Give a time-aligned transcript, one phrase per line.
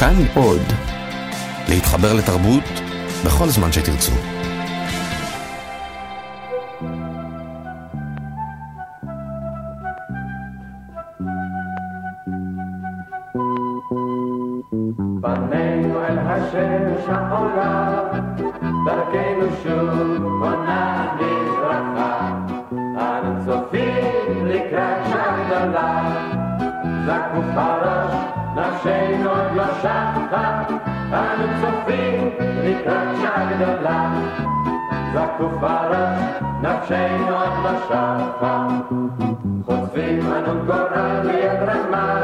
[0.00, 0.62] כאן עוד.
[1.68, 2.64] להתחבר לתרבות
[3.24, 4.12] בכל זמן שתרצו.
[15.22, 17.89] פנינו אל השמש העולה,
[31.40, 32.30] אנו צופים
[32.64, 34.12] לקראת שעה גדולה,
[35.12, 36.20] זקוף בראש,
[36.62, 38.66] נפשנו עוד לא שטה.
[39.66, 42.18] חושפים אנו גורל ביד רמה,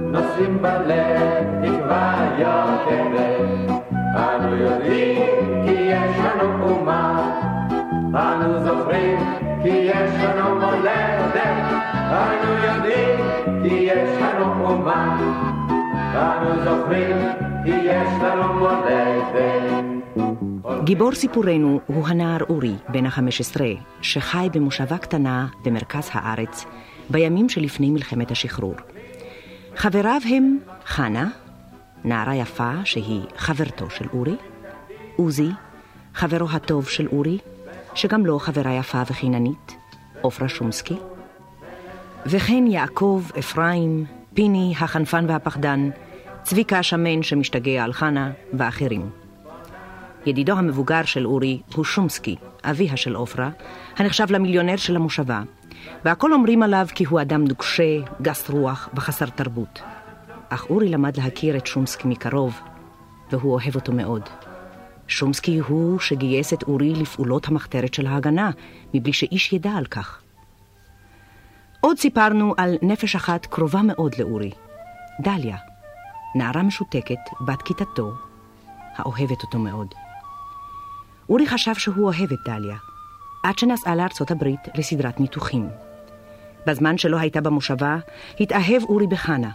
[0.00, 3.82] נושאים בלב תקווה יוקדת.
[4.16, 7.32] אנו יודעים כי יש לנו אומה,
[8.14, 9.18] אנו זוכרים
[9.62, 11.36] כי יש לנו מולדת.
[12.10, 13.20] אנו יודעים
[13.62, 15.16] כי יש לנו אומה,
[20.84, 23.60] גיבור סיפורנו הוא הנער אורי, בן ה-15,
[24.02, 26.64] שחי במושבה קטנה במרכז הארץ
[27.10, 28.74] בימים שלפני מלחמת השחרור.
[29.76, 31.28] חבריו הם חנה,
[32.04, 34.36] נערה יפה שהיא חברתו של אורי,
[35.16, 35.50] עוזי,
[36.14, 37.38] חברו הטוב של אורי,
[37.94, 39.76] שגם לו חברה יפה וחיננית,
[40.20, 40.96] עופרה שומסקי,
[42.26, 45.90] וכן יעקב, אפרים, פיני, החנפן והפחדן,
[46.42, 49.10] צביקה השמן שמשתגע על חנה ואחרים.
[50.26, 53.50] ידידו המבוגר של אורי הוא שומסקי, אביה של עופרה,
[53.96, 55.42] הנחשב למיליונר של המושבה,
[56.04, 59.82] והכל אומרים עליו כי הוא אדם נוקשה, גס רוח וחסר תרבות.
[60.48, 62.60] אך אורי למד להכיר את שומסקי מקרוב,
[63.32, 64.28] והוא אוהב אותו מאוד.
[65.08, 68.50] שומסקי הוא שגייס את אורי לפעולות המחתרת של ההגנה,
[68.94, 70.22] מבלי שאיש ידע על כך.
[71.84, 74.50] עוד סיפרנו על נפש אחת קרובה מאוד לאורי,
[75.20, 75.56] דליה,
[76.34, 78.12] נערה משותקת, בת כיתתו,
[78.96, 79.86] האוהבת אותו מאוד.
[81.28, 82.76] אורי חשב שהוא אוהב את דליה,
[83.44, 85.68] עד שנסעה לארצות הברית לסדרת ניתוחים.
[86.66, 87.96] בזמן שלא הייתה במושבה,
[88.40, 89.50] התאהב אורי בחנה,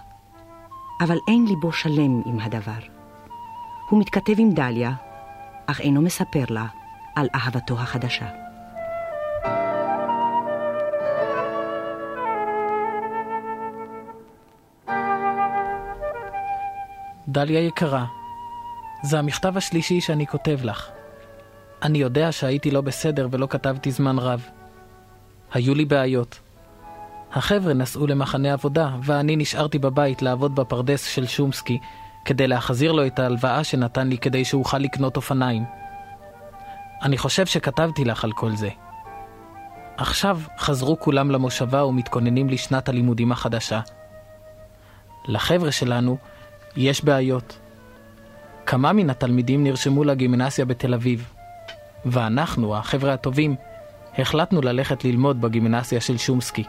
[1.01, 2.79] אבל אין ליבו שלם עם הדבר.
[3.89, 4.91] הוא מתכתב עם דליה,
[5.65, 6.65] אך אינו מספר לה
[7.15, 8.46] על אהבתו החדשה.
[17.37, 18.05] דליה יקרה,
[19.03, 20.89] זה המכתב השלישי שאני כותב לך.
[21.81, 24.45] אני יודע שהייתי לא בסדר ולא כתבתי זמן רב.
[25.53, 26.39] היו לי בעיות.
[27.33, 31.79] החבר'ה נסעו למחנה עבודה, ואני נשארתי בבית לעבוד בפרדס של שומסקי,
[32.25, 35.63] כדי להחזיר לו את ההלוואה שנתן לי כדי שאוכל לקנות אופניים.
[37.01, 38.69] אני חושב שכתבתי לך על כל זה.
[39.97, 43.79] עכשיו חזרו כולם למושבה ומתכוננים לשנת הלימודים החדשה.
[45.27, 46.17] לחבר'ה שלנו
[46.77, 47.59] יש בעיות.
[48.65, 51.33] כמה מן התלמידים נרשמו לגימנסיה בתל אביב,
[52.05, 53.55] ואנחנו, החבר'ה הטובים,
[54.17, 56.63] החלטנו ללכת ללמוד בגימנסיה של שומסקי.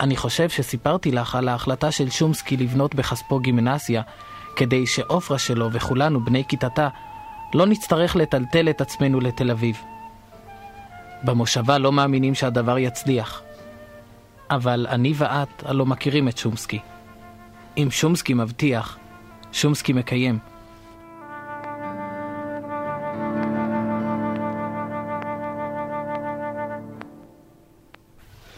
[0.00, 4.02] אני חושב שסיפרתי לך על ההחלטה של שומסקי לבנות בכספו גימנסיה,
[4.56, 6.88] כדי שעופרה שלו וכולנו, בני כיתתה,
[7.54, 9.76] לא נצטרך לטלטל את עצמנו לתל אביב.
[11.24, 13.42] במושבה לא מאמינים שהדבר יצליח.
[14.50, 16.78] אבל אני ואת הלא מכירים את שומסקי.
[17.76, 18.98] אם שומסקי מבטיח,
[19.52, 20.38] שומסקי מקיים.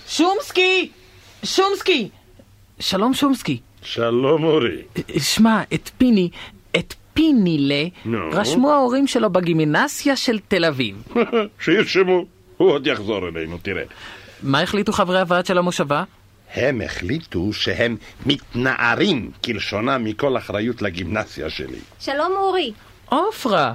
[0.07, 0.91] שומסקי!
[1.45, 2.09] שומסקי!
[2.81, 3.61] שלום שומסקי.
[3.83, 4.83] שלום אורי.
[5.19, 6.31] שמע, את פיני,
[6.77, 8.19] את פינילה, נו?
[8.33, 11.03] רשמו ההורים שלו בגימנסיה של תל אביב.
[11.65, 12.25] שירשמו,
[12.57, 13.85] הוא עוד יחזור אלינו, תראה.
[14.43, 16.05] מה החליטו חברי הוועד של המושבה?
[16.55, 21.79] הם החליטו שהם מתנערים כלשונם מכל אחריות לגימנסיה שלי.
[22.01, 22.73] שלום אורי.
[23.09, 23.73] עופרה!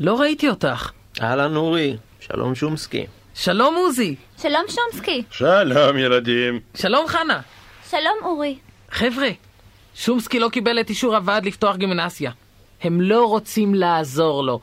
[0.00, 0.90] לא ראיתי אותך.
[1.22, 3.06] אהלן אורי, שלום שומסקי.
[3.34, 4.14] שלום עוזי!
[4.38, 5.22] שלום שומסקי.
[5.30, 6.60] שלום ילדים.
[6.74, 7.40] שלום חנה!
[7.90, 8.58] שלום אורי.
[8.90, 9.28] חבר'ה,
[9.94, 12.30] שומסקי לא קיבל את אישור הוועד לפתוח גימנסיה.
[12.82, 14.60] הם לא רוצים לעזור לו.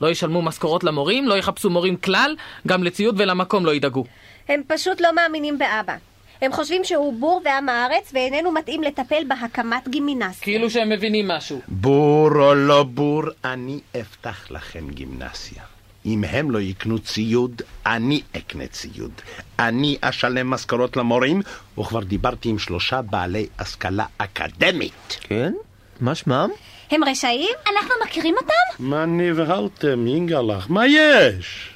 [0.00, 2.36] לא ישלמו משכורות למורים, לא יחפשו מורים כלל,
[2.66, 4.04] גם לציוד ולמקום לא ידאגו.
[4.48, 5.94] הם פשוט לא מאמינים באבא.
[6.42, 10.42] הם חושבים שהוא בור ועם הארץ ואיננו מתאים לטפל בהקמת גימנסיה.
[10.42, 11.60] כאילו שהם מבינים משהו.
[11.68, 15.62] בור או לא בור, אני אפתח לכם גימנסיה.
[16.06, 19.12] אם הם לא יקנו ציוד, אני אקנה ציוד.
[19.58, 21.42] אני אשלם משכורות למורים,
[21.78, 25.18] וכבר דיברתי עם שלושה בעלי השכלה אקדמית.
[25.20, 25.52] כן?
[26.00, 26.50] מה שמם?
[26.90, 27.54] הם רשעים?
[27.66, 28.84] אנחנו מכירים אותם?
[28.84, 30.70] מה נבהלתם, יינגלח?
[30.70, 31.70] מה יש?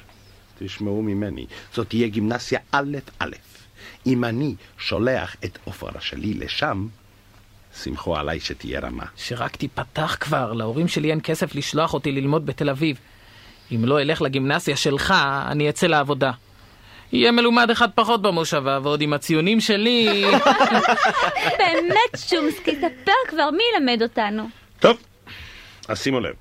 [0.59, 3.31] תשמעו ממני, זאת תהיה גימנסיה א' א'.
[4.05, 6.87] אם אני שולח את עופרה שלי לשם,
[7.73, 9.05] סמכו עליי שתהיה רמה.
[9.15, 12.97] שרק תיפתח כבר, להורים שלי אין כסף לשלוח אותי ללמוד בתל אביב.
[13.71, 15.13] אם לא אלך לגימנסיה שלך,
[15.47, 16.31] אני אצא לעבודה.
[17.13, 20.25] יהיה מלומד אחד פחות במושבה, ועוד עם הציונים שלי...
[21.59, 24.49] באמת, שומסקי, ספר כבר מי ילמד אותנו.
[24.79, 24.97] טוב,
[25.87, 26.35] אז שימו לב.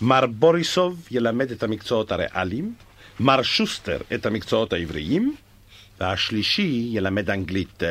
[0.00, 2.74] מר בוריסוב ילמד את המקצועות הריאליים,
[3.20, 5.34] מר שוסטר את המקצועות העבריים,
[6.00, 7.88] והשלישי ילמד אנגלית, אה,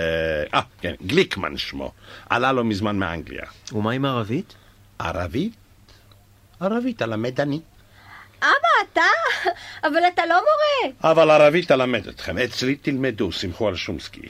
[0.54, 1.92] אה, כן, גליקמן שמו.
[2.30, 3.46] עלה לו מזמן מאנגליה.
[3.72, 4.56] ומה עם ערבית?
[5.00, 5.54] ערבית?
[6.60, 7.60] ערבית אלמד אני.
[8.42, 8.52] אבא,
[8.94, 9.02] אתה?
[9.84, 11.12] אבל אתה לא מורה.
[11.14, 12.38] אבל ערבית אלמד אתכם.
[12.38, 14.30] אצלי תלמדו, סמכו על שומסקי.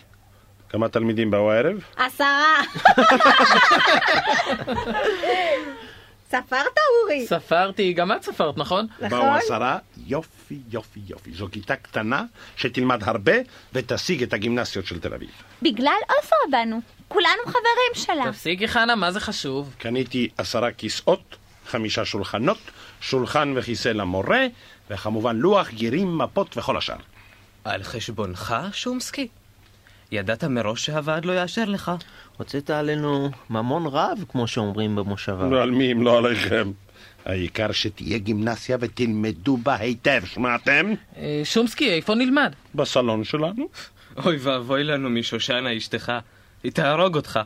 [0.70, 1.78] כמה תלמידים באו הערב?
[1.98, 2.62] עשרה.
[6.32, 7.28] ספרת, אורי?
[7.28, 8.88] ספרתי, גם את ספרת, נכון?
[9.10, 9.78] באו עשרה,
[10.08, 11.32] יופי, יופי, יופי.
[11.34, 12.24] זו כיתה קטנה
[12.56, 13.34] שתלמד הרבה
[13.74, 15.30] ותשיג את הגימנסיות של תל אביב.
[15.62, 16.82] בגלל עופרה באנו.
[17.08, 18.32] כולנו חברים שלה.
[18.32, 19.76] תפסיקי, חנה, מה זה חשוב?
[19.78, 21.36] קניתי עשרה כיסאות,
[21.68, 22.58] חמישה שולחנות,
[23.02, 24.46] שולחן וכיסא למורה,
[24.90, 26.96] וכמובן לוח, גירים, מפות וכל השאר.
[27.64, 29.28] על חשבונך, שומסקי?
[30.12, 31.92] ידעת מראש שהוועד לא יאשר לך.
[32.38, 35.48] הוצאת עלינו ממון רב, כמו שאומרים במושבה.
[35.48, 36.72] לא על מי אם לא עליכם.
[37.26, 40.94] העיקר שתהיה גימנסיה ותלמדו בה היטב, שמעתם?
[41.18, 42.54] אה, שומסקי, איפה נלמד?
[42.76, 43.70] בסלון שלנו.
[44.26, 46.12] אוי ואבוי לנו משושנה אשתך.
[46.64, 47.40] היא תהרוג אותך.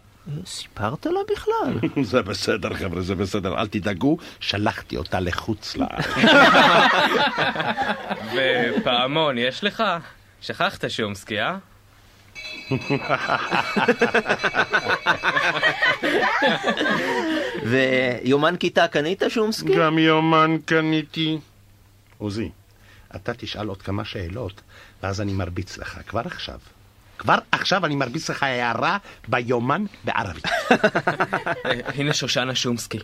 [0.46, 1.90] סיפרת לה בכלל?
[2.12, 3.60] זה בסדר, חבר'ה, זה בסדר.
[3.60, 6.06] אל תדאגו, שלחתי אותה לחוץ לארץ.
[8.78, 9.84] ופעמון יש לך?
[10.42, 11.58] שכחת שומסקי, אה?
[17.70, 19.76] ויומן כיתה קנית, שומסקי?
[19.76, 21.38] גם יומן קניתי.
[22.18, 22.50] עוזי,
[23.16, 24.62] אתה תשאל עוד כמה שאלות,
[25.04, 26.60] ואז אני מרביץ לך, כבר עכשיו.
[27.18, 28.98] כבר עכשיו אני מרביץ לך הערה
[29.28, 30.46] ביומן בערבית.
[31.98, 33.00] הנה שושנה שומסקי.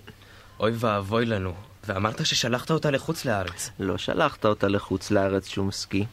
[0.60, 1.54] אוי ואבוי לנו.
[1.88, 3.70] ואמרת ששלחת אותה לחוץ לארץ.
[3.80, 6.06] לא שלחת אותה לחוץ לארץ, שומסקי.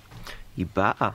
[0.56, 1.08] היא באה.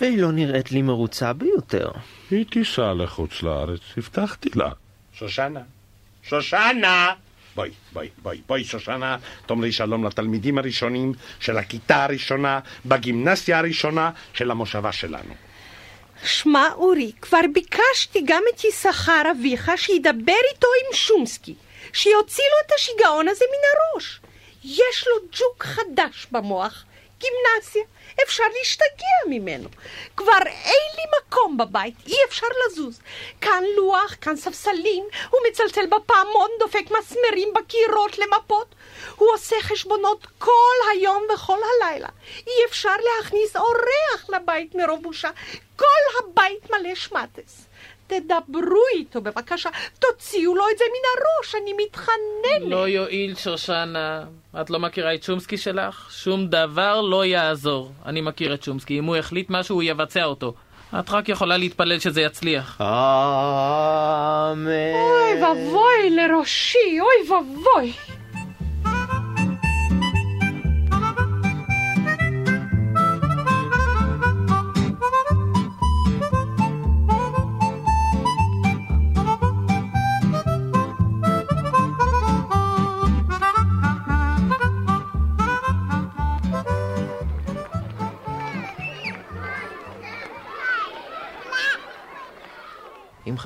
[0.00, 1.90] והיא לא נראית לי מרוצה ביותר.
[2.30, 4.70] היא תיסע לחוץ לארץ, הבטחתי לה.
[5.12, 5.60] שושנה,
[6.22, 7.12] שושנה!
[7.54, 9.16] בואי, בואי, בואי, בואי, שושנה,
[9.46, 15.34] תאמרי שלום לתלמידים הראשונים של הכיתה הראשונה, בגימנסיה הראשונה של המושבה שלנו.
[16.24, 21.54] שמע, אורי, כבר ביקשתי גם את יששכר אביך שידבר איתו עם שומסקי,
[21.92, 24.20] שיוציא לו את השיגעון הזה מן הראש.
[24.64, 26.84] יש לו ג'וק חדש במוח,
[27.26, 27.82] גימנסיה,
[28.22, 29.68] אפשר להשתגע ממנו.
[30.16, 33.00] כבר אין לי מקום בבית, אי אפשר לזוז.
[33.40, 38.74] כאן לוח, כאן ספסלים, הוא מצלצל בפעמון, דופק מסמרים בקירות למפות.
[39.16, 42.08] הוא עושה חשבונות כל היום וכל הלילה.
[42.46, 45.30] אי אפשר להכניס אורח לבית מרוב בושה.
[45.76, 45.84] כל
[46.18, 47.65] הבית מלא שמטס.
[48.06, 52.70] תדברו איתו בבקשה, תוציאו לו את זה מן הראש, אני מתחננת.
[52.70, 54.24] לא יועיל, שושנה.
[54.60, 56.08] את לא מכירה את שומסקי שלך?
[56.10, 57.92] שום דבר לא יעזור.
[58.06, 58.98] אני מכיר את שומסקי.
[58.98, 60.54] אם הוא החליט משהו, הוא יבצע אותו.
[60.98, 62.80] את רק יכולה להתפלל שזה יצליח.
[62.80, 64.66] אמן.
[64.94, 67.92] אוי ואבוי לראשי, אוי ואבוי.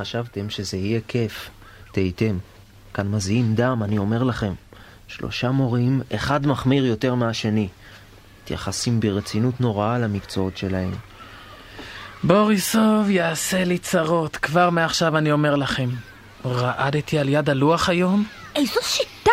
[0.00, 1.50] חשבתם שזה יהיה כיף,
[1.92, 2.38] טעיתם.
[2.94, 4.52] כאן מזיעים דם, אני אומר לכם.
[5.08, 7.68] שלושה מורים, אחד מחמיר יותר מהשני.
[8.42, 10.90] מתייחסים ברצינות נוראה למקצועות שלהם.
[12.24, 15.88] בוריסוב יעשה לי צרות, כבר מעכשיו אני אומר לכם.
[16.44, 18.24] רעדתי על יד הלוח היום?
[18.56, 19.30] איזו שיטה!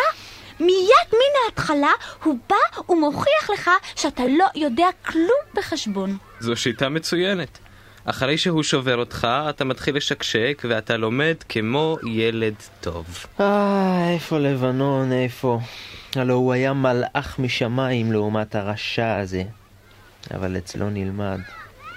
[0.60, 1.92] מיד מן ההתחלה
[2.24, 6.16] הוא בא ומוכיח לך שאתה לא יודע כלום בחשבון.
[6.40, 7.58] זו שיטה מצוינת.
[8.04, 13.26] אחרי שהוא שובר אותך, אתה מתחיל לשקשק ואתה לומד כמו ילד טוב.
[13.40, 15.58] אה, איפה לבנון, איפה?
[16.16, 19.42] הלו הוא היה מלאך משמיים לעומת הרשע הזה.
[20.34, 21.38] אבל אצלו נלמד.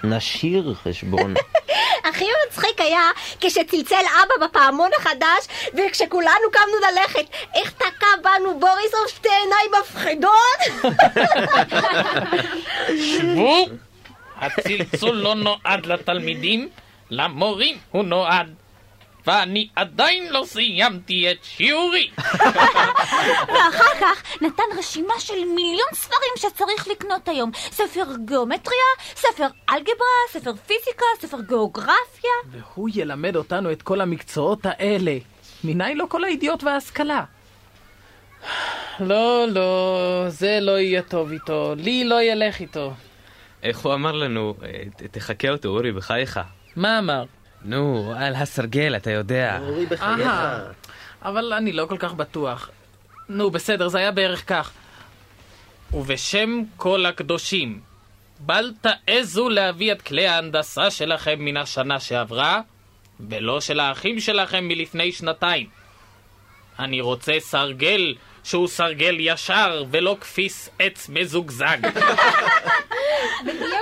[0.03, 1.33] נשאיר חשבון.
[2.09, 7.25] הכי מצחיק היה כשצלצל אבא בפעמון החדש וכשכולנו קמנו ללכת.
[7.55, 10.59] איך תקע בנו בוריסוב שתי עיניים מפחידות?
[13.11, 13.90] שבו!
[14.41, 16.69] הצלצול לא נועד לתלמידים,
[17.09, 18.53] למורים הוא נועד.
[19.27, 22.09] ואני עדיין לא סיימתי את שיעורי.
[23.53, 27.51] ואחר כך נתן רשימה של מיליון ספרים שצריך לקנות היום.
[27.55, 32.31] ספר גיאומטריה, ספר אלגברה, ספר פיזיקה, ספר גיאוגרפיה.
[32.51, 35.17] והוא ילמד אותנו את כל המקצועות האלה.
[35.63, 37.23] מניין לו כל הידיעות וההשכלה?
[38.99, 41.73] לא, לא, זה לא יהיה טוב איתו.
[41.77, 42.93] לי לא ילך איתו.
[43.63, 46.39] איך הוא אמר לנו, אה, תחכה אותו, אורי, בחייך.
[46.75, 47.23] מה אמר?
[47.65, 49.59] נו, על הסרגל, אתה יודע.
[49.61, 50.29] אורי בחייך.
[51.21, 52.69] אבל אני לא כל כך בטוח.
[53.29, 54.71] נו, בסדר, זה היה בערך כך.
[55.93, 57.79] ובשם כל הקדושים,
[58.39, 62.61] בל תעזו להביא את כלי ההנדסה שלכם מן השנה שעברה,
[63.29, 65.67] ולא של האחים שלכם מלפני שנתיים.
[66.79, 71.77] אני רוצה סרגל שהוא סרגל ישר ולא כפיס עץ מזוגזג.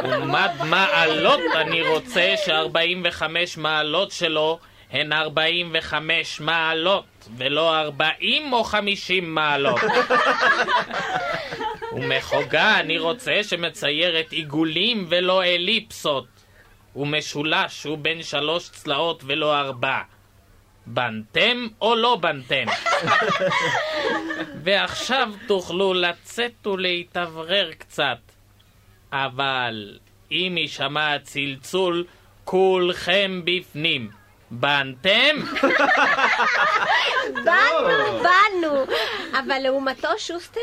[0.03, 3.23] ומד מעלות אני רוצה ש-45
[3.57, 4.59] מעלות שלו
[4.91, 7.05] הן 45 מעלות,
[7.37, 9.79] ולא 40 או 50 מעלות.
[11.93, 16.25] ומחוגה אני רוצה שמציירת עיגולים ולא אליפסות.
[16.95, 19.99] ומשולש הוא בין שלוש צלעות ולא ארבע.
[20.93, 22.65] בנתם או לא בנתם?
[24.63, 28.17] ועכשיו תוכלו לצאת ולהתאוורר קצת.
[29.11, 29.99] אבל
[30.31, 32.05] אם יישמע הצלצול,
[32.43, 34.09] כולכם בפנים.
[34.51, 35.35] בנתם?
[37.45, 38.85] באנו, באנו.
[39.39, 40.59] אבל לעומתו, שוסטר,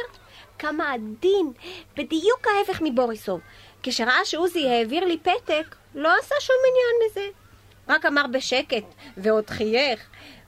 [0.58, 1.52] כמה עדין,
[1.96, 3.40] בדיוק ההפך מבוריסוב.
[3.82, 7.45] כשראה שעוזי העביר לי פתק, לא עשה שום עניין מזה.
[7.88, 8.84] רק אמר בשקט,
[9.16, 10.00] ועוד חייך,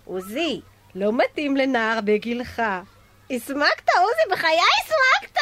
[0.05, 0.61] עוזי,
[0.95, 2.63] לא מתאים לנער בגילך.
[3.31, 5.39] הסמקת, עוזי, בחיי הסמקת!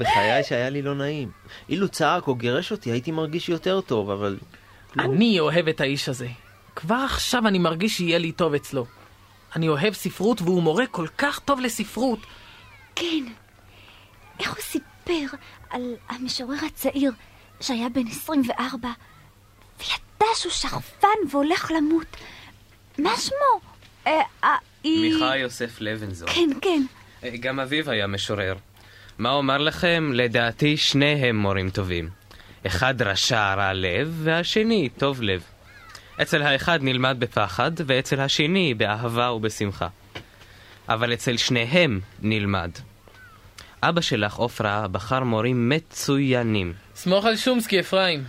[0.00, 1.30] בחיי שהיה לי לא נעים.
[1.68, 4.38] אילו צעק או גירש אותי הייתי מרגיש יותר טוב, אבל...
[4.98, 6.28] אני אוהב את האיש הזה.
[6.76, 8.86] כבר עכשיו אני מרגיש שיהיה לי טוב אצלו.
[9.56, 12.18] אני אוהב ספרות והוא מורה כל כך טוב לספרות.
[12.94, 13.24] כן.
[14.40, 15.36] איך הוא סיפר
[15.70, 17.12] על המשורר הצעיר
[17.60, 18.88] שהיה בן 24
[19.78, 22.16] וידע שהוא שכפן והולך למות?
[22.98, 23.60] מה שמו?
[24.06, 25.12] אה, אה, היא...
[25.14, 26.28] מיכה יוסף לבנזון.
[26.28, 26.82] כן, כן.
[27.24, 28.54] אה, גם אביו היה משורר.
[29.18, 30.10] מה אומר לכם?
[30.14, 32.08] לדעתי שניהם מורים טובים.
[32.66, 35.42] אחד רשע רע לב, והשני טוב לב.
[36.22, 39.88] אצל האחד נלמד בפחד, ואצל השני באהבה ובשמחה.
[40.88, 42.70] אבל אצל שניהם נלמד.
[43.82, 46.72] אבא שלך, עופרה, בחר מורים מצוינים.
[46.94, 48.24] סמוך על שומסקי, אפרים.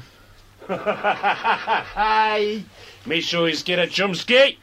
[1.96, 2.62] היי,
[3.08, 4.56] מישהו הזכיר את שומסקי?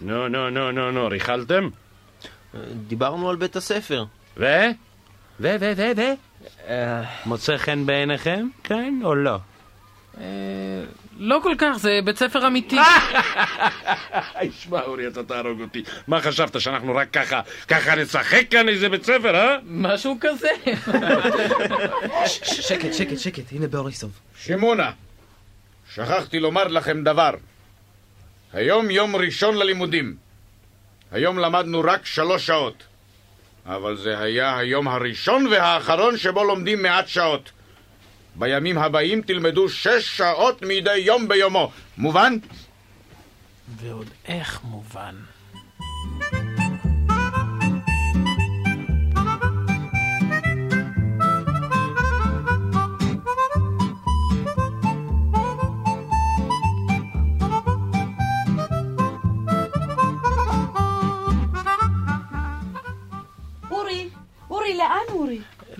[0.00, 1.68] נו, נו, נו, נו, נו, ריכלתם?
[2.86, 4.04] דיברנו על בית הספר.
[4.36, 4.44] ו?
[5.40, 6.02] ו, ו, ו, ו?
[7.26, 8.48] מוצא חן בעיניכם?
[8.64, 9.38] כן או לא?
[11.18, 12.76] לא כל כך, זה בית ספר אמיתי.
[14.60, 15.82] שמע, אורי, אתה תהרוג אותי.
[16.06, 19.56] מה חשבת, שאנחנו רק ככה, ככה נשחק כאן איזה בית ספר, אה?
[19.66, 20.48] משהו כזה.
[22.26, 24.10] שקט, שקט, שקט, הנה בוריסוב.
[24.38, 24.90] שמעונה,
[25.94, 27.30] שכחתי לומר לכם דבר.
[28.52, 30.16] היום יום ראשון ללימודים.
[31.12, 32.82] היום למדנו רק שלוש שעות.
[33.66, 37.50] אבל זה היה היום הראשון והאחרון שבו לומדים מעט שעות.
[38.36, 41.70] בימים הבאים תלמדו שש שעות מדי יום ביומו.
[41.98, 42.36] מובן?
[43.76, 45.14] ועוד איך מובן.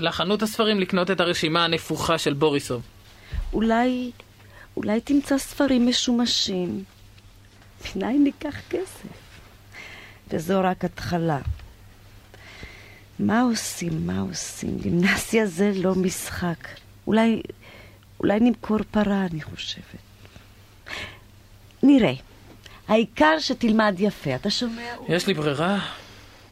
[0.05, 2.83] לחנות הספרים לקנות את הרשימה הנפוחה של בוריסוב.
[3.53, 4.11] אולי,
[4.77, 6.85] אולי תמצא ספרים משומשים.
[7.97, 9.09] מניין ניקח כסף?
[10.31, 11.39] וזו רק התחלה.
[13.19, 14.79] מה עושים, מה עושים?
[14.79, 16.69] גימנסיה זה לא משחק.
[17.07, 17.43] אולי,
[18.21, 20.03] אולי נמכור פרה, אני חושבת.
[21.83, 22.13] נראה.
[22.89, 24.83] העיקר שתלמד יפה, אתה שומע?
[25.09, 25.79] יש לי ברירה?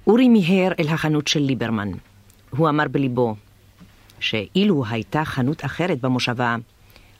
[0.06, 1.90] אורי מיהר אל החנות של ליברמן.
[2.56, 3.34] הוא אמר בליבו
[4.20, 6.56] שאילו הייתה חנות אחרת במושבה,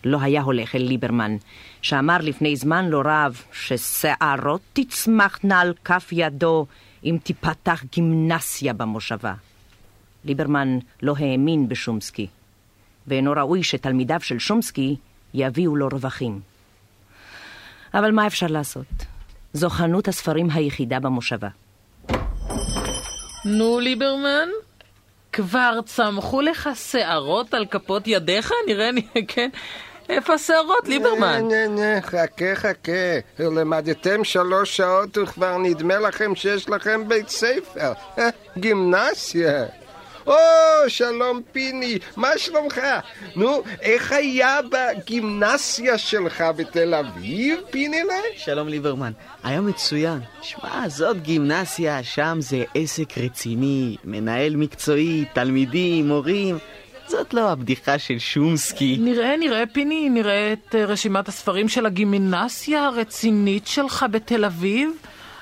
[0.04, 1.36] לא היה הולך אל ליברמן,
[1.82, 6.66] שאמר לפני זמן לא רב ששערות תצמחנה על כף ידו
[7.04, 9.34] אם תיפתח גימנסיה במושבה.
[10.24, 12.26] ליברמן לא האמין בשומסקי,
[13.06, 14.96] ואינו ראוי שתלמידיו של שומסקי
[15.34, 16.40] יביאו לו רווחים.
[17.94, 18.86] אבל מה אפשר לעשות?
[19.52, 21.48] זו חנות הספרים היחידה במושבה.
[23.44, 24.48] נו, ליברמן?
[25.32, 28.52] כבר צמחו לך שערות על כפות ידיך?
[28.66, 29.50] נראה לי, כן.
[30.08, 31.48] איפה השערות, ליברמן?
[31.48, 33.18] נה, נה, חכה, חכה.
[33.38, 37.92] למדתם שלוש שעות וכבר נדמה לכם שיש לכם בית ספר.
[38.18, 39.64] אה, גימנסיה.
[40.26, 40.34] או,
[40.88, 42.80] שלום פיני, מה שלומך?
[43.36, 48.14] נו, איך היה בגימנסיה שלך בתל אביב, פינילה?
[48.36, 49.12] שלום ליברמן,
[49.44, 50.18] היה מצוין.
[50.42, 56.58] שמע, זאת גימנסיה, שם זה עסק רציני, מנהל מקצועי, תלמידים, מורים.
[57.08, 58.96] זאת לא הבדיחה של שומסקי.
[59.00, 64.90] נראה, נראה, פיני, נראה את אה, רשימת הספרים של הגימנסיה הרצינית שלך בתל אביב.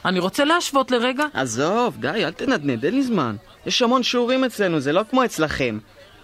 [0.05, 1.25] אני רוצה להשוות לרגע.
[1.35, 3.37] עזוב, די, אל תנדנד, אין לי זמן.
[3.67, 5.79] יש המון שיעורים אצלנו, זה לא כמו אצלכם.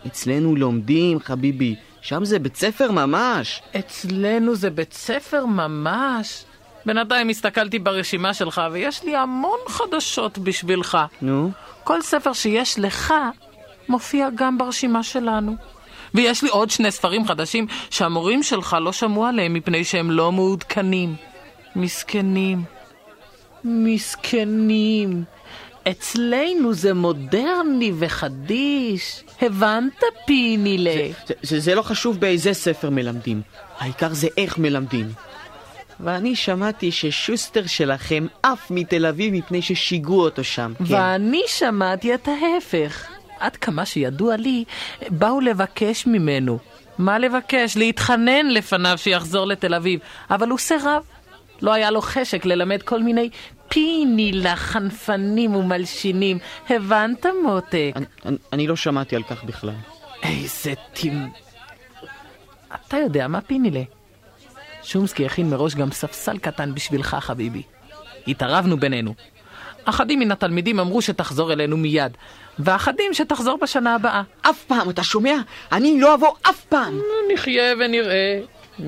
[0.06, 1.74] אצלנו לומדים, חביבי.
[2.00, 3.62] שם זה בית ספר ממש.
[3.78, 6.44] אצלנו זה בית ספר ממש.
[6.86, 10.98] בינתיים הסתכלתי ברשימה שלך, ויש לי המון חדשות בשבילך.
[11.22, 11.50] נו?
[11.84, 13.14] כל ספר שיש לך,
[13.88, 15.56] מופיע גם ברשימה שלנו.
[16.14, 21.14] ויש לי עוד שני ספרים חדשים שהמורים שלך לא שמעו עליהם מפני שהם לא מעודכנים.
[21.76, 22.75] מסכנים.
[23.66, 25.24] מסכנים.
[25.90, 29.24] אצלנו זה מודרני וחדיש.
[29.42, 30.94] הבנת, פינילה?
[31.26, 33.42] זה, זה, זה לא חשוב באיזה ספר מלמדים.
[33.78, 35.06] העיקר זה איך מלמדים.
[36.00, 40.72] ואני שמעתי ששוסטר שלכם עף מתל אביב מפני ששיגעו אותו שם.
[40.78, 40.84] כן.
[40.94, 43.06] ואני שמעתי את ההפך.
[43.40, 44.64] עד כמה שידוע לי,
[45.08, 46.58] באו לבקש ממנו.
[46.98, 47.76] מה לבקש?
[47.76, 50.00] להתחנן לפניו שיחזור לתל אביב.
[50.30, 51.02] אבל הוא סירב.
[51.62, 53.30] לא היה לו חשק ללמד כל מיני
[53.68, 56.38] פיני לחנפנים ומלשינים.
[56.70, 57.92] הבנת, מותק?
[57.96, 59.74] אני, אני, אני לא שמעתי על כך בכלל.
[60.22, 61.28] איזה טימ...
[62.74, 63.82] אתה יודע מה פינילה?
[64.82, 67.62] שומסקי הכין מראש גם ספסל קטן בשבילך, חביבי.
[68.28, 69.14] התערבנו בינינו.
[69.84, 72.16] אחדים מן התלמידים אמרו שתחזור אלינו מיד,
[72.58, 74.22] ואחדים שתחזור בשנה הבאה.
[74.42, 75.36] אף פעם, אתה שומע?
[75.72, 77.00] אני לא אבוא אף פעם!
[77.34, 78.40] נחיה ונראה.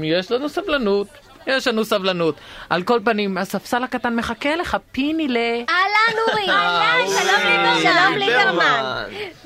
[0.02, 1.06] יש לנו סבלנות.
[1.49, 2.35] יש לנו סבלנות.
[2.71, 5.37] על כל פנים, הספסל הקטן מחכה לך, פיני ל...
[5.69, 6.50] אהלן אורי.
[6.50, 7.81] אהלן, שלום ליברמן.
[7.83, 9.05] שלום ליברמן.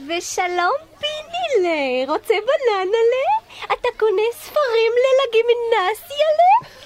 [0.09, 2.12] ושלום פינילה.
[2.12, 3.32] רוצה בננלה?
[3.64, 6.26] אתה קונה ספרים ללגימנסיה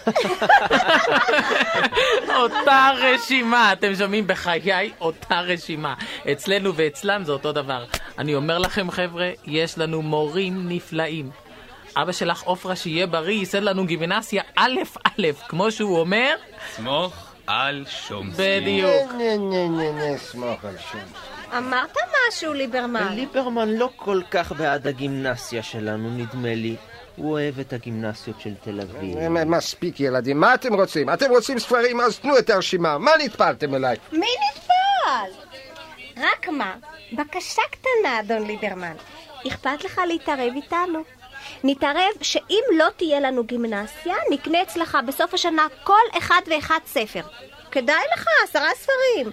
[2.43, 5.95] אותה רשימה, אתם שומעים בחיי אותה רשימה.
[6.33, 7.85] אצלנו ואצלם זה אותו דבר.
[8.19, 11.46] אני אומר לכם חבר'ה, יש לנו מורים נפלאים.
[11.97, 16.37] אבא שלך עופרה שיהיה בריא, ייסד לנו גימנסיה א' א', כמו שהוא אומר.
[16.77, 17.15] סמוך
[17.47, 18.43] על שומסקי.
[18.61, 19.13] בדיוק.
[19.13, 21.19] נה, נה, נה, נה, סמוך על שומסקי.
[21.59, 21.97] אמרת
[22.29, 23.13] משהו, ליברמן.
[23.15, 26.77] ליברמן לא כל כך בעד הגימנסיה שלנו, נדמה לי.
[27.17, 29.29] הוא אוהב את הגימנסיות של תל אביב.
[29.29, 31.11] מספיק ילדים, מה אתם רוצים?
[31.13, 32.01] אתם רוצים ספרים?
[32.01, 32.99] אז תנו את הרשימה.
[32.99, 33.97] מה נטפלתם אליי?
[34.13, 35.41] מי נטפל?
[36.17, 36.75] רק מה,
[37.13, 38.95] בקשה קטנה, אדון ליברמן.
[39.49, 40.99] אכפת לך להתערב איתנו?
[41.65, 47.21] נתערב שאם לא תהיה לנו גימנסיה, נקנה אצלך בסוף השנה כל אחד ואחד ספר.
[47.71, 49.31] כדאי לך, עשרה ספרים.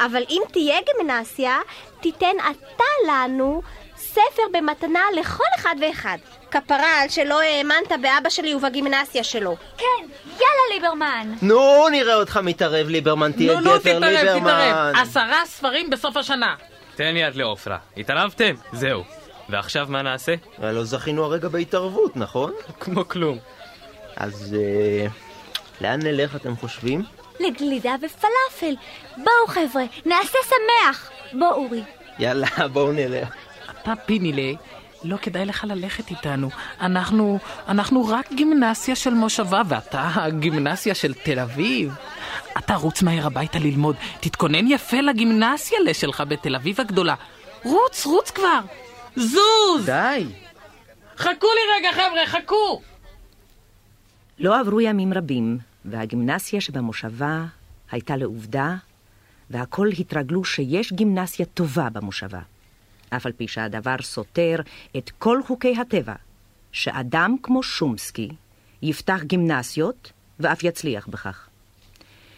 [0.00, 1.58] אבל אם תהיה גימנסיה,
[2.00, 3.62] תיתן אתה לנו
[3.96, 6.18] ספר במתנה לכל אחד ואחד.
[6.50, 9.56] כפרה על שלא האמנת באבא שלי ובגימנסיה שלו.
[9.78, 11.34] כן, יאללה ליברמן.
[11.42, 14.40] נו, נראה אותך מתערב, ליברמן, תהיה נו, נו, גבר, תתערב, ליברמן.
[14.40, 14.96] תתערב.
[14.96, 16.54] עשרה ספרים בסוף השנה.
[16.96, 17.78] תן יד לעופרה.
[17.96, 18.54] התערבתם?
[18.72, 19.19] זהו.
[19.50, 20.34] ועכשיו מה נעשה?
[20.58, 22.52] לא זכינו הרגע בהתערבות, נכון?
[22.80, 23.38] כמו כלום.
[24.16, 25.06] אז אה,
[25.80, 27.02] לאן נלך, אתם חושבים?
[27.40, 28.74] לגלידה ופלאפל.
[29.16, 31.10] בואו חבר'ה, נעשה שמח.
[31.32, 31.82] בוא אורי.
[32.18, 33.28] יאללה, בואו נלך.
[33.70, 34.52] אתה פינילה,
[35.04, 36.50] לא כדאי לך ללכת איתנו.
[36.80, 41.92] אנחנו, אנחנו רק גימנסיה של מושבה, ואתה הגימנסיה של תל אביב.
[42.58, 47.14] אתה רוץ מהר הביתה ללמוד, תתכונן יפה לגימנסיה שלך בתל אביב הגדולה.
[47.64, 48.60] רוץ, רוץ כבר!
[49.16, 49.86] זוז!
[49.86, 50.26] די!
[51.16, 52.82] חכו לי רגע, חבר'ה, חכו!
[54.38, 57.44] לא עברו ימים רבים, והגימנסיה שבמושבה
[57.90, 58.76] הייתה לעובדה,
[59.50, 62.40] והכל התרגלו שיש גימנסיה טובה במושבה.
[63.10, 64.60] אף על פי שהדבר סותר
[64.96, 66.14] את כל חוקי הטבע,
[66.72, 68.28] שאדם כמו שומסקי
[68.82, 71.48] יפתח גימנסיות ואף יצליח בכך.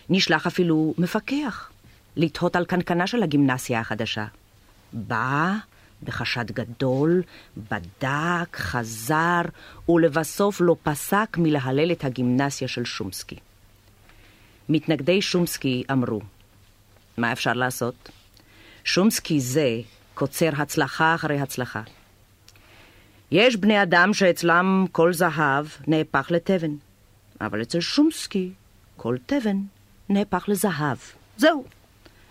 [0.08, 1.70] נשלח אפילו מפקח
[2.16, 4.26] לתהות על קנקנה של הגימנסיה החדשה.
[4.92, 5.52] בא
[6.04, 7.22] בחשד גדול,
[7.56, 9.42] בדק, חזר,
[9.88, 13.36] ולבסוף לא פסק מלהלל את הגימנסיה של שומסקי.
[14.68, 16.20] מתנגדי שומסקי אמרו,
[17.16, 18.10] מה אפשר לעשות?
[18.84, 19.80] שומסקי זה
[20.14, 21.82] קוצר הצלחה אחרי הצלחה.
[23.30, 26.74] יש בני אדם שאצלם כל זהב נהפך לתבן,
[27.40, 28.52] אבל אצל שומסקי
[28.96, 29.56] כל תבן
[30.08, 30.96] נהפך לזהב.
[31.36, 31.64] זהו,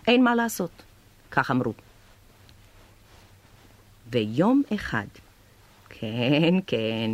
[0.06, 0.82] אין מה לעשות.
[1.30, 1.72] כך אמרו.
[4.12, 5.06] ויום אחד,
[5.88, 7.10] כן, כן,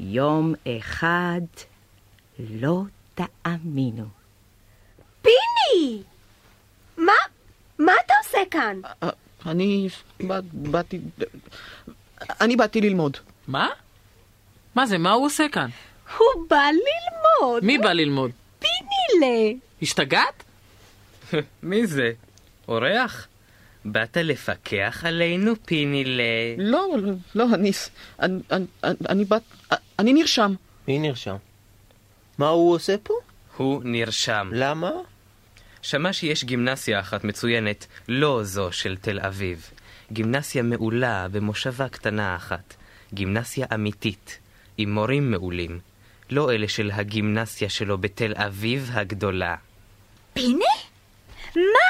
[0.00, 1.40] יום אחד
[2.38, 2.82] לא
[3.14, 4.04] תאמינו.
[5.22, 6.02] פיני!
[6.96, 7.12] מה?
[7.78, 8.80] מה אתה עושה כאן?
[9.46, 9.88] אני
[10.20, 11.00] בא- באתי...
[12.40, 13.16] אני באתי ללמוד.
[13.48, 13.68] מה?
[14.74, 15.68] מה זה, מה הוא עושה כאן?
[16.18, 17.64] הוא בא ללמוד.
[17.64, 18.30] מי בא ללמוד?
[18.58, 19.58] פינילה.
[19.82, 20.44] השתגעת?
[21.62, 22.12] מי זה?
[22.68, 23.26] אורח?
[23.84, 26.22] באת לפקח עלינו, פינילה?
[26.58, 27.70] לא, לא, לא, אני...
[28.20, 28.66] אני, אני,
[29.08, 29.42] אני בת...
[29.98, 30.54] אני נרשם.
[30.88, 31.36] מי נרשם?
[32.38, 33.14] מה הוא עושה פה?
[33.56, 34.50] הוא נרשם.
[34.52, 34.90] למה?
[35.82, 39.70] שמע שיש גימנסיה אחת מצוינת, לא זו של תל אביב.
[40.12, 42.74] גימנסיה מעולה במושבה קטנה אחת.
[43.14, 44.38] גימנסיה אמיתית,
[44.78, 45.80] עם מורים מעולים.
[46.30, 49.56] לא אלה של הגימנסיה שלו בתל אביב הגדולה.
[50.32, 50.64] פיני?
[51.56, 51.81] מה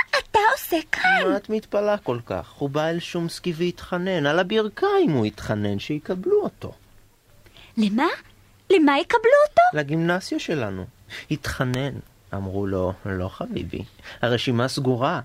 [0.73, 1.31] עושה כאן?
[1.31, 2.51] מה את מתפלאה כל כך?
[2.59, 6.73] הוא בא אל שומסקי והתחנן, על הברכיים הוא התחנן שיקבלו אותו.
[7.77, 8.07] למה?
[8.71, 9.63] למה יקבלו אותו?
[9.79, 10.85] לגימנסיה שלנו.
[11.31, 11.93] התחנן.
[12.35, 13.83] אמרו לו, לא חביבי,
[14.23, 15.21] הרשימה סגורה.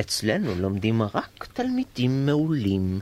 [0.00, 3.00] אצלנו לומדים רק תלמידים מעולים.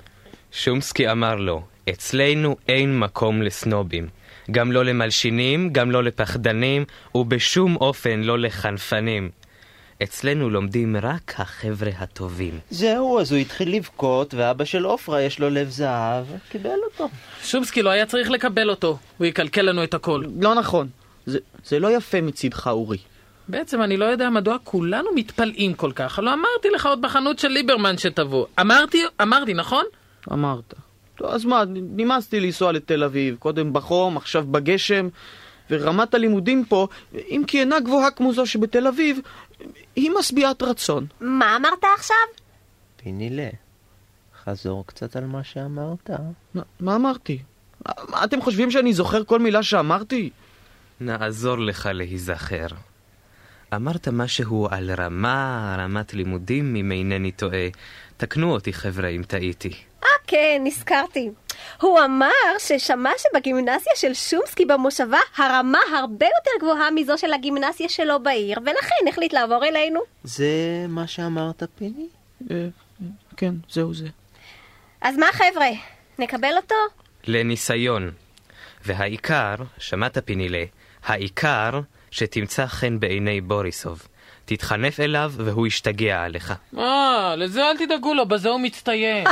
[0.53, 4.09] שומסקי אמר לו, אצלנו אין מקום לסנובים.
[4.51, 6.85] גם לא למלשינים, גם לא לפחדנים,
[7.15, 9.31] ובשום אופן לא לחנפנים.
[10.03, 12.59] אצלנו לומדים רק החבר'ה הטובים.
[12.71, 17.09] זהו, אז הוא התחיל לבכות, ואבא של עופרה יש לו לב זהב, קיבל אותו.
[17.43, 20.25] שומסקי לא היה צריך לקבל אותו, הוא יקלקל לנו את הכל.
[20.41, 20.89] לא נכון.
[21.27, 22.99] זה, זה לא יפה מצידך, אורי.
[23.49, 26.19] בעצם אני לא יודע מדוע כולנו מתפלאים כל כך.
[26.23, 28.47] לא אמרתי לך עוד בחנות של ליברמן שתבוא.
[28.61, 29.85] אמרתי, אמרתי, נכון?
[30.33, 30.75] אמרת.
[31.17, 35.09] טוב, אז מה, נמאסתי לנסוע לתל אביב, קודם בחום, עכשיו בגשם,
[35.71, 39.21] ורמת הלימודים פה, אם כי אינה גבוהה כמו זו שבתל אביב,
[39.97, 41.07] היא משביעת רצון.
[41.21, 42.17] מה אמרת עכשיו?
[42.97, 43.49] פינילה,
[44.45, 46.11] חזור קצת על מה שאמרת.
[46.55, 47.43] מה, מה אמרתי?
[48.09, 50.31] מה, אתם חושבים שאני זוכר כל מילה שאמרתי?
[51.01, 52.67] נעזור לך להיזכר.
[53.75, 57.67] אמרת משהו על רמה, רמת לימודים, אם אינני טועה.
[58.19, 59.73] תקנו אותי חבר'ה אם טעיתי.
[60.05, 61.31] אה, כן, נזכרתי.
[61.81, 68.23] הוא אמר ששמע שבגימנסיה של שומסקי במושבה הרמה הרבה יותר גבוהה מזו של הגימנסיה שלו
[68.23, 70.01] בעיר, ולכן החליט לעבור אלינו.
[70.25, 70.47] זה
[70.89, 72.07] מה שאמרת, פיני?
[72.51, 72.69] אה,
[73.37, 74.07] כן, זהו זה.
[75.01, 75.71] אז מה חבר'ה,
[76.19, 76.75] נקבל אותו?
[77.27, 78.11] לניסיון.
[78.85, 80.65] והעיקר, שמעת פינילה,
[81.05, 84.09] העיקר שתמצא חן בעיני בוריסוב.
[84.49, 86.55] תתחנף אליו והוא ישתגע עליך.
[86.79, 89.27] אה, לזה אל תדאגו לו, בזה הוא מצטיין.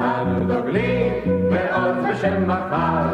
[0.00, 1.12] אנו דוגלים
[1.50, 3.08] בעוז בשם מחר,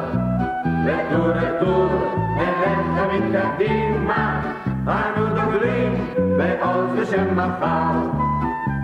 [0.86, 1.88] וטור לטור
[2.36, 4.40] נלך תמיד קדימה.
[4.86, 8.23] אנו דוגלים בעוז בשם מחר,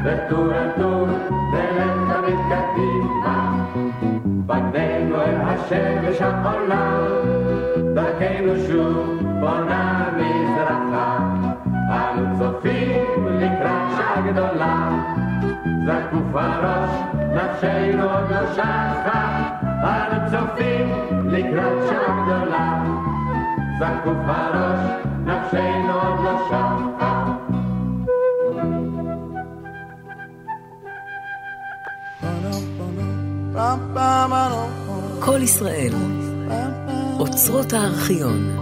[0.05, 1.07] וטור לטור
[1.53, 3.67] נלך תמיד קדימה.
[4.47, 6.99] פנינו אל השמש העולה,
[7.95, 11.19] דרכנו שוב בונה מזרחה.
[11.91, 14.91] אנו צופים לקראת שעה גדולה,
[15.87, 19.51] זקוף הראש, נפשנו עוד לא שחה.
[19.83, 20.93] אנו צופים
[21.27, 22.85] לקראת שעה גדולה,
[23.79, 24.81] זקוף הראש,
[25.25, 27.00] נפשנו עוד לא שחה.
[35.21, 35.93] כל ישראל,
[37.19, 38.57] אוצרות הארכיון.